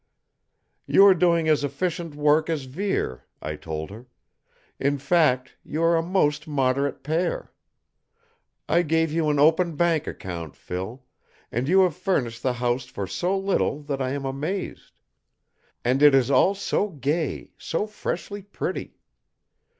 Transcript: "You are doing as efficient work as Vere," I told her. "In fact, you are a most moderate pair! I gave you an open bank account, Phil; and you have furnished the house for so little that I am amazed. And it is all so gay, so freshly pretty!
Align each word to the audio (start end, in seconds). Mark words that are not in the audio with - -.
"You 0.87 1.05
are 1.05 1.13
doing 1.13 1.47
as 1.47 1.63
efficient 1.63 2.15
work 2.15 2.49
as 2.49 2.63
Vere," 2.63 3.23
I 3.39 3.55
told 3.55 3.91
her. 3.91 4.07
"In 4.79 4.97
fact, 4.97 5.55
you 5.63 5.83
are 5.83 5.95
a 5.95 6.01
most 6.01 6.47
moderate 6.47 7.03
pair! 7.03 7.51
I 8.67 8.81
gave 8.81 9.11
you 9.11 9.29
an 9.29 9.37
open 9.37 9.75
bank 9.75 10.07
account, 10.07 10.55
Phil; 10.55 11.03
and 11.51 11.67
you 11.67 11.81
have 11.81 11.95
furnished 11.95 12.41
the 12.41 12.53
house 12.53 12.85
for 12.85 13.05
so 13.05 13.37
little 13.37 13.83
that 13.83 14.01
I 14.01 14.09
am 14.13 14.25
amazed. 14.25 14.93
And 15.85 16.01
it 16.01 16.15
is 16.15 16.31
all 16.31 16.55
so 16.55 16.89
gay, 16.89 17.51
so 17.59 17.85
freshly 17.85 18.41
pretty! 18.41 18.97